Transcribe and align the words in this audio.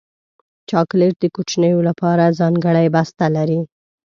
چاکلېټ 0.69 1.15
د 1.21 1.25
کوچنیو 1.35 1.79
لپاره 1.89 2.35
ځانګړی 2.39 2.87
بسته 2.95 3.25
لري. 3.35 3.59